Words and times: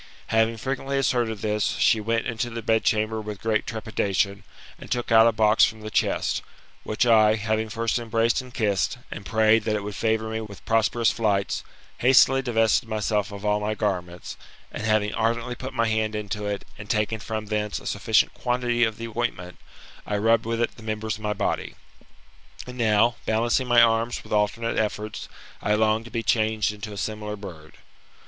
Having 0.29 0.57
frequently 0.57 0.97
asserted 0.97 1.43
this, 1.43 1.77
she 1.77 2.01
went 2.01 2.25
into 2.25 2.49
the 2.49 2.63
bedchamber 2.63 3.21
with 3.21 3.39
great 3.39 3.67
trepidation, 3.67 4.41
and 4.79 4.89
took 4.89 5.11
out 5.11 5.27
a 5.27 5.31
box 5.31 5.63
from 5.63 5.81
the 5.81 5.91
chest, 5.91 6.41
which, 6.83 7.05
I, 7.05 7.35
having 7.35 7.69
first 7.69 7.99
embraced 7.99 8.41
and 8.41 8.51
kissed, 8.51 8.97
and 9.11 9.27
prayed 9.27 9.63
that 9.65 9.75
it 9.75 9.83
would 9.83 9.95
favour 9.95 10.27
me 10.31 10.41
with 10.41 10.65
prosperous 10.65 11.11
flights, 11.11 11.63
hastily 11.99 12.41
divested 12.41 12.89
myself 12.89 13.31
of 13.31 13.45
all 13.45 13.59
my 13.59 13.75
garments, 13.75 14.37
and 14.71 14.81
having 14.81 15.13
ardently 15.13 15.53
put 15.53 15.71
my 15.71 15.87
hand 15.87 16.15
into 16.15 16.47
it, 16.47 16.65
and 16.79 16.89
taken 16.89 17.19
from 17.19 17.45
thence 17.45 17.79
a 17.79 17.85
sufficient 17.85 18.33
quantity 18.33 18.83
of 18.83 18.97
the 18.97 19.13
ointment, 19.15 19.59
I 20.07 20.17
rubbed 20.17 20.45
with 20.47 20.59
it 20.61 20.77
the 20.77 20.81
members 20.81 21.17
of 21.17 21.21
my 21.21 21.33
body. 21.33 21.75
And 22.65 22.75
now, 22.79 23.17
balancing 23.27 23.67
my 23.67 23.83
arms 23.83 24.23
with 24.23 24.33
alternate 24.33 24.79
efforts, 24.79 25.29
I 25.61 25.75
longed 25.75 26.05
to 26.05 26.09
be 26.11 26.23
changed 26.23 26.71
into 26.71 26.91
a 26.91 26.97
similar 26.97 27.35
bird. 27.35 27.77